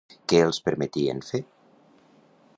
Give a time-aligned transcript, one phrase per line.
[0.31, 1.43] Què els permetien fer?